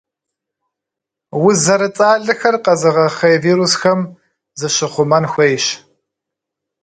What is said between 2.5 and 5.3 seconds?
къэзыгъэхъей вирусхэм зыщыхъумэн